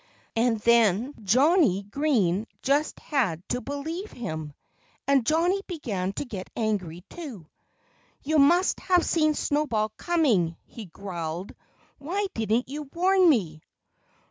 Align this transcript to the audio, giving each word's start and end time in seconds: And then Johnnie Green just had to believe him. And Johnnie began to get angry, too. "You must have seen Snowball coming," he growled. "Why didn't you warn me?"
And 0.35 0.57
then 0.61 1.13
Johnnie 1.23 1.83
Green 1.83 2.47
just 2.63 2.97
had 3.01 3.47
to 3.49 3.61
believe 3.61 4.11
him. 4.11 4.51
And 5.07 5.27
Johnnie 5.27 5.61
began 5.67 6.11
to 6.13 6.25
get 6.25 6.49
angry, 6.55 7.05
too. 7.11 7.45
"You 8.23 8.39
must 8.39 8.79
have 8.79 9.05
seen 9.05 9.35
Snowball 9.35 9.89
coming," 9.97 10.57
he 10.65 10.85
growled. 10.87 11.53
"Why 11.99 12.25
didn't 12.33 12.67
you 12.67 12.89
warn 12.95 13.29
me?" 13.29 13.61